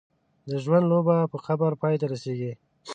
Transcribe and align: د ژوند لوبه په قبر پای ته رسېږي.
د 0.49 0.51
ژوند 0.63 0.85
لوبه 0.91 1.15
په 1.31 1.37
قبر 1.45 1.71
پای 1.81 1.95
ته 2.01 2.05
رسېږي. 2.13 2.51